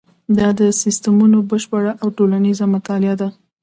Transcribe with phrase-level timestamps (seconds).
[0.37, 3.27] دا د سیسټمونو بشپړه او ټولیزه مطالعه ده.